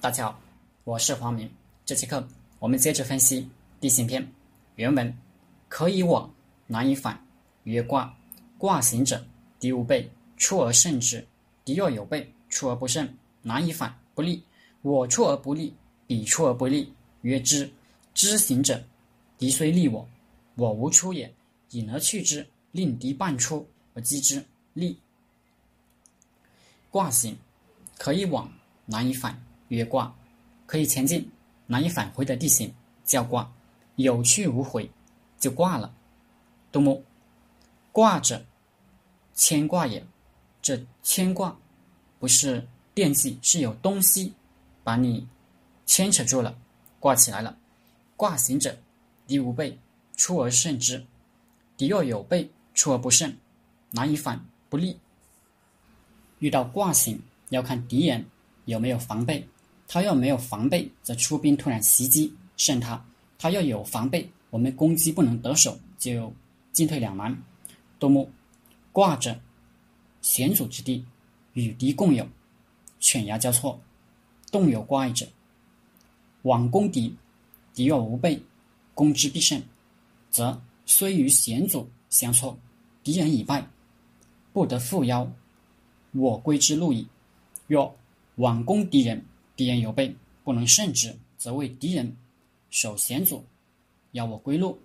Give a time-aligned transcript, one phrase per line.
[0.00, 0.40] 大家好，
[0.84, 1.52] 我是黄明。
[1.84, 2.26] 这节课
[2.58, 3.46] 我们接着分析
[3.78, 4.26] 地形篇
[4.76, 5.14] 原文：
[5.68, 6.32] 可以往，
[6.66, 7.22] 难以返。
[7.64, 8.16] 曰卦，
[8.56, 9.22] 卦行者，
[9.58, 11.22] 敌无备，出而胜之；
[11.66, 13.06] 敌若有备，出而不胜，
[13.42, 14.42] 难以返，不利。
[14.80, 15.74] 我出而不利，
[16.06, 17.70] 彼出而不利，曰知。
[18.14, 18.82] 知行者，
[19.36, 20.08] 敌虽利我，
[20.54, 21.30] 我无出也，
[21.72, 24.42] 引而去之，令敌半出而击之，
[24.72, 24.98] 利。
[26.90, 27.36] 卦行，
[27.98, 28.50] 可以往，
[28.86, 29.38] 难以返。
[29.70, 30.14] 曰卦，
[30.66, 31.28] 可以前进，
[31.66, 32.72] 难以返回的地形
[33.04, 33.50] 叫卦，
[33.96, 34.90] 有去无回，
[35.38, 35.92] 就挂了。
[36.70, 37.04] 杜牧：
[37.90, 38.44] 挂者，
[39.34, 40.04] 牵挂也。
[40.62, 41.56] 这牵挂
[42.18, 44.34] 不是惦记，是有东西
[44.84, 45.26] 把你
[45.86, 46.56] 牵扯住了，
[46.98, 47.56] 挂起来了。
[48.16, 48.76] 卦行者，
[49.26, 49.78] 敌无备，
[50.16, 51.00] 出而胜之；
[51.76, 53.34] 敌若有备，出而不胜，
[53.92, 54.98] 难以反，不利。
[56.40, 58.26] 遇到卦形，要看敌人
[58.66, 59.48] 有没有防备。
[59.92, 62.96] 他要没有防备，则出兵突然袭击胜他；
[63.36, 66.32] 他要有防备，我们攻击不能得手，就
[66.70, 67.36] 进退两难。
[67.98, 68.30] 杜牧：
[68.92, 69.36] 卦者，
[70.22, 71.04] 险阻之地，
[71.54, 72.24] 与敌共有，
[73.00, 73.80] 犬牙交错，
[74.52, 75.26] 动有怪者。
[76.42, 77.16] 往攻敌，
[77.74, 78.40] 敌若无备，
[78.94, 79.60] 攻之必胜，
[80.30, 82.56] 则虽与险阻相错，
[83.02, 83.66] 敌人已败，
[84.52, 85.28] 不得复邀，
[86.12, 87.08] 我归之路矣。
[87.66, 87.92] 若
[88.36, 89.20] 往攻敌人，
[89.60, 92.16] 敌人有备，不能胜之，则为敌人
[92.70, 93.44] 守险阻，
[94.12, 94.80] 要我归路，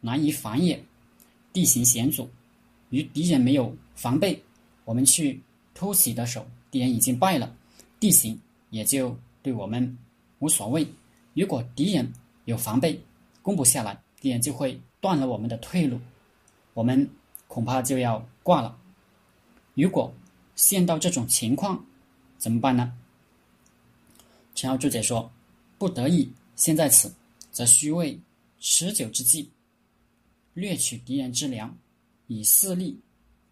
[0.00, 0.80] 难以防也。
[1.52, 2.30] 地形险阻，
[2.90, 4.40] 与敌人没有防备，
[4.84, 5.42] 我们去
[5.74, 7.52] 突袭的时候，敌人已经败了，
[7.98, 9.98] 地形也就对我们
[10.38, 10.86] 无所谓。
[11.34, 12.08] 如果敌人
[12.44, 13.02] 有防备，
[13.42, 15.98] 攻不下来，敌人就会断了我们的退路，
[16.72, 17.10] 我们
[17.48, 18.78] 恐怕就要挂了。
[19.74, 20.14] 如果
[20.54, 21.84] 陷到这种情况，
[22.36, 22.96] 怎么办呢？
[24.58, 25.30] 陈浩注解说
[25.78, 27.14] ：“不得已，先在此，
[27.52, 28.18] 则须为
[28.58, 29.48] 持久之计，
[30.52, 31.78] 掠取敌人之粮，
[32.26, 32.98] 以私利，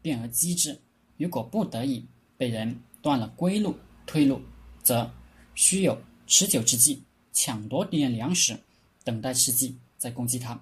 [0.00, 0.80] 变而击之。
[1.16, 3.76] 如果不得已，被人断了归路、
[4.06, 4.40] 退路，
[4.84, 5.12] 则
[5.56, 7.02] 须有持久之计，
[7.32, 8.56] 抢夺敌人粮食，
[9.02, 10.56] 等待时机再攻击他。”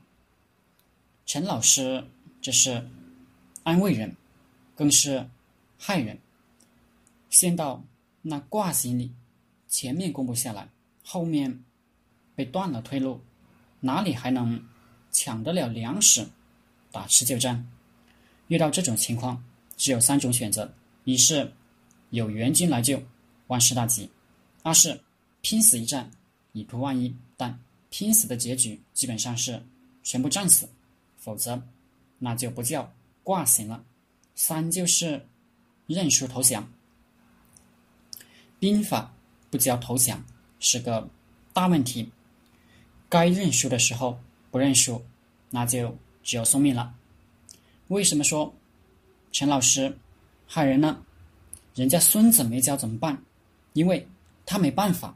[1.26, 2.02] 陈老师
[2.40, 2.88] 这是
[3.62, 4.16] 安慰人，
[4.74, 5.28] 更是
[5.76, 6.18] 害人。
[7.28, 7.84] 先到
[8.22, 9.12] 那卦形里。
[9.70, 10.68] 前面攻不下来，
[11.04, 11.64] 后面
[12.34, 13.20] 被断了退路，
[13.78, 14.62] 哪里还能
[15.12, 16.26] 抢得了粮食
[16.90, 17.70] 打持久战？
[18.48, 19.42] 遇到这种情况，
[19.76, 21.52] 只有三种选择：一是
[22.10, 23.00] 有援军来救，
[23.46, 24.08] 万事大吉；
[24.64, 25.00] 二是
[25.40, 26.10] 拼死一战，
[26.52, 27.56] 以图万一，但
[27.90, 29.62] 拼死的结局基本上是
[30.02, 30.66] 全部战死；
[31.16, 31.62] 否则，
[32.18, 32.92] 那就不叫
[33.22, 33.84] 挂行了。
[34.34, 35.28] 三就是
[35.86, 36.68] 认输投降。
[38.58, 39.14] 兵法。
[39.50, 40.24] 不交投降
[40.58, 41.08] 是个
[41.52, 42.10] 大问题。
[43.08, 44.18] 该认输的时候
[44.50, 45.04] 不认输，
[45.50, 46.94] 那就只有送命了。
[47.88, 48.54] 为什么说
[49.32, 49.98] 陈老师
[50.46, 51.02] 害人呢？
[51.74, 53.20] 人家孙子没教怎么办？
[53.72, 54.06] 因为
[54.46, 55.14] 他没办法，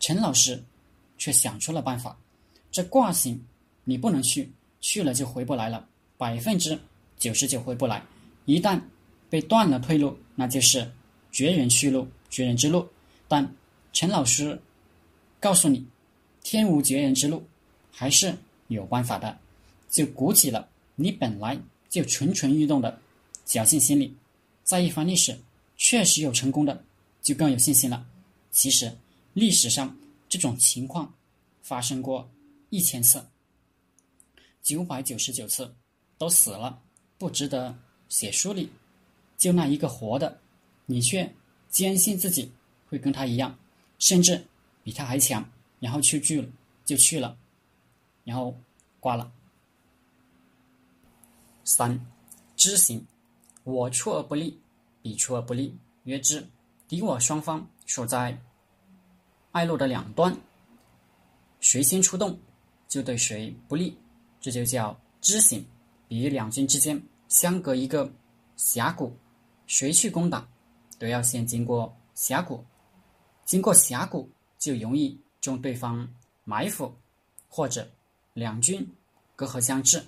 [0.00, 0.62] 陈老师
[1.18, 2.16] 却想出了办法。
[2.70, 3.40] 这卦形
[3.84, 5.86] 你不能去，去了就回不来了，
[6.16, 6.78] 百分之
[7.16, 8.02] 九十九回不来。
[8.44, 8.80] 一旦
[9.28, 10.90] 被断了退路，那就是
[11.32, 12.88] 绝人去路，绝人之路。
[13.28, 13.48] 但
[13.96, 14.60] 陈老师
[15.40, 15.82] 告诉你，
[16.42, 17.42] 天无绝人之路，
[17.90, 18.36] 还是
[18.68, 19.38] 有办法的，
[19.88, 21.58] 就鼓起了你本来
[21.88, 23.00] 就蠢蠢欲动的
[23.46, 24.14] 侥幸心理。
[24.64, 25.34] 在一番历史
[25.78, 26.84] 确实有成功的，
[27.22, 28.06] 就更有信心了。
[28.50, 28.94] 其实
[29.32, 29.96] 历史上
[30.28, 31.10] 这种情况
[31.62, 32.28] 发生过
[32.68, 33.24] 一千次，
[34.62, 35.74] 九百九十九次
[36.18, 36.78] 都死了，
[37.16, 37.74] 不值得
[38.10, 38.68] 写书里。
[39.38, 40.38] 就那一个活的，
[40.84, 41.32] 你却
[41.70, 42.52] 坚信自己
[42.90, 43.58] 会跟他一样。
[43.98, 44.46] 甚至
[44.82, 45.44] 比他还强，
[45.80, 46.48] 然后去去了
[46.84, 47.36] 就去了，
[48.24, 48.54] 然后
[49.00, 49.32] 挂了。
[51.64, 52.00] 三，
[52.56, 53.04] 知行，
[53.64, 54.58] 我出而不利，
[55.02, 56.46] 彼出而不利，曰知。
[56.88, 58.38] 敌我双方处在
[59.50, 60.36] 爱路的两端，
[61.58, 62.38] 谁先出动，
[62.86, 63.98] 就对谁不利，
[64.40, 65.66] 这就叫知行。
[66.06, 68.08] 比如两军之间相隔一个
[68.56, 69.12] 峡谷，
[69.66, 70.46] 谁去攻打，
[71.00, 72.64] 都要先经过峡谷。
[73.46, 74.28] 经过峡谷，
[74.58, 76.06] 就容易中对方
[76.42, 76.92] 埋伏，
[77.48, 77.88] 或者
[78.34, 78.84] 两军
[79.36, 80.02] 隔河相峙。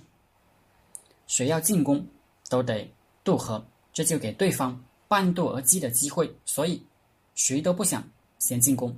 [1.25, 2.05] 谁要进攻，
[2.49, 2.93] 都得
[3.23, 6.29] 渡河，这就给对方半渡而击的机会。
[6.43, 6.83] 所以，
[7.33, 8.05] 谁都不想
[8.39, 8.93] 先进攻。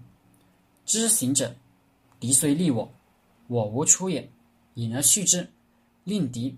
[0.87, 1.55] 知行者，
[2.19, 2.91] 敌虽利我，
[3.47, 4.27] 我无出也，
[4.73, 5.47] 引而去之，
[6.03, 6.57] 令敌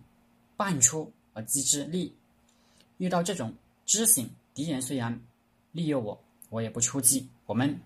[0.55, 2.15] 半出而击之，利。
[2.97, 3.53] 遇到这种
[3.85, 5.21] 知行，敌人虽然
[5.73, 6.17] 利诱我。
[6.49, 7.79] 我也不出击，我们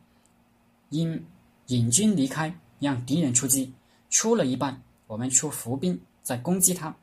[0.90, 1.26] 因
[1.68, 3.74] 引军离开，让敌人出击，
[4.10, 6.96] 出了一半，我们出伏兵再攻击他。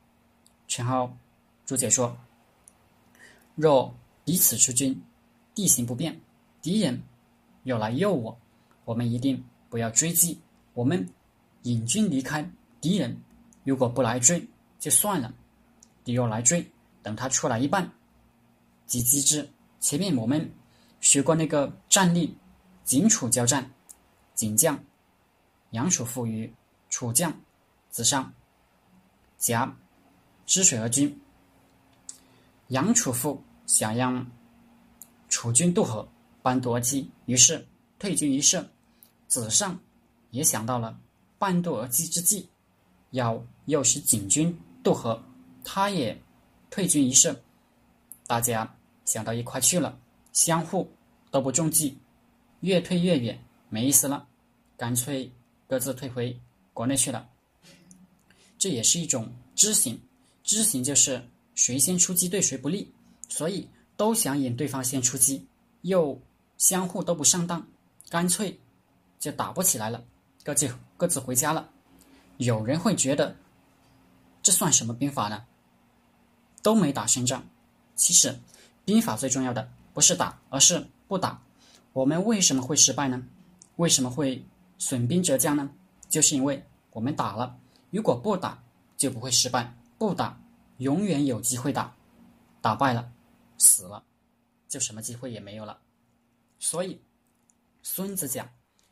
[0.67, 1.15] 陈浩
[1.65, 2.17] 注解说：
[3.55, 3.93] 若
[4.23, 4.99] 彼此出军，
[5.53, 6.19] 地形不变，
[6.61, 7.01] 敌人
[7.63, 8.37] 又来诱我，
[8.85, 10.39] 我们一定不要追击。
[10.73, 11.07] 我们
[11.63, 12.49] 引军离开，
[12.81, 13.15] 敌人
[13.63, 14.47] 如果不来追，
[14.79, 15.31] 就算了；
[16.03, 16.65] 敌若来追，
[17.03, 17.91] 等他出来一半，
[18.85, 19.47] 即击之。
[19.79, 20.51] 前面我们
[20.99, 22.35] 学过那个战例，
[22.85, 23.69] 荆楚交战，
[24.33, 24.81] 荆将
[25.71, 26.49] 杨楚父与
[26.89, 27.37] 楚将
[27.89, 28.33] 子上
[29.37, 29.75] 夹
[30.45, 31.19] 支水而军。
[32.67, 34.25] 杨楚父想让
[35.27, 36.07] 楚军渡河，
[36.41, 37.67] 半渡而击，于是
[37.99, 38.65] 退军一射。
[39.27, 39.77] 子上
[40.29, 40.97] 也想到了
[41.37, 42.47] 半渡而击之计，
[43.11, 45.21] 要诱使景军渡河，
[45.65, 46.17] 他也
[46.69, 47.37] 退军一射。
[48.25, 48.73] 大家。
[49.05, 49.95] 想到一块去了，
[50.33, 50.89] 相互
[51.29, 51.95] 都不中计，
[52.61, 54.27] 越退越远，没意思了，
[54.77, 55.31] 干脆
[55.67, 56.39] 各自退回
[56.73, 57.27] 国内去了。
[58.57, 59.99] 这也是一种知行，
[60.43, 61.23] 知行就是
[61.53, 62.91] 谁先出击对谁不利，
[63.29, 65.45] 所以都想引对方先出击，
[65.81, 66.19] 又
[66.57, 67.65] 相互都不上当，
[68.09, 68.59] 干脆
[69.19, 70.03] 就打不起来了，
[70.43, 71.69] 各自各自回家了。
[72.37, 73.35] 有人会觉得
[74.41, 75.45] 这算什么兵法呢？
[76.61, 77.47] 都没打胜仗，
[77.95, 78.35] 其实。
[78.83, 81.41] 兵法最重要的不是打，而是不打。
[81.95, 83.25] 我们为什么会失败呢？
[83.77, 84.45] 为什么会
[84.77, 85.71] 损兵折将呢？
[86.09, 86.61] 就是因为
[86.91, 87.57] 我们打了。
[87.89, 88.61] 如果不打，
[88.97, 89.73] 就不会失败。
[89.97, 90.37] 不打，
[90.79, 91.95] 永远有机会打。
[92.59, 93.09] 打败了，
[93.57, 94.03] 死了，
[94.67, 95.79] 就什么机会也没有了。
[96.59, 96.99] 所以，
[97.81, 98.49] 孙子讲：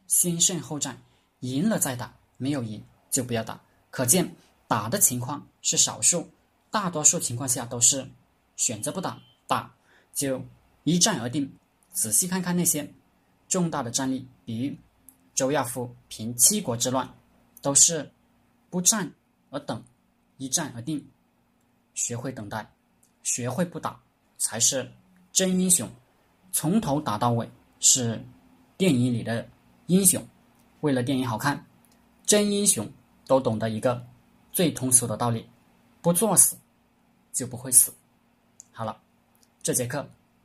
[0.07, 0.97] 先胜后战，
[1.41, 3.59] 赢了再打，没有赢就不要打。
[3.89, 4.33] 可见
[4.65, 6.29] 打的情况是少数，
[6.71, 8.09] 大多数情况下都是
[8.55, 9.75] 选择不打，打。
[10.13, 10.41] 就
[10.85, 11.53] 一战而定。
[11.93, 12.91] 仔细看看那些
[13.47, 14.75] 重大的战例，比如
[15.33, 17.07] 周亚夫平七国之乱，
[17.61, 18.11] 都是
[18.69, 19.09] 不战
[19.51, 19.81] 而等，
[20.37, 21.01] 一战而定。
[21.93, 22.69] 学会等待，
[23.21, 23.97] 学会不打，
[24.37, 24.91] 才是
[25.31, 25.87] 真英雄。
[26.51, 27.49] 从头打到尾，
[27.79, 28.19] 是
[28.75, 29.47] 电影里的
[29.85, 30.21] 英雄。
[30.81, 31.65] 为了电影好看，
[32.25, 32.91] 真英雄
[33.27, 34.05] 都懂得一个
[34.51, 35.47] 最通俗的道理：
[36.01, 36.57] 不作死，
[37.31, 37.93] 就不会死。
[38.71, 38.99] 好了。
[39.61, 40.05] 这节课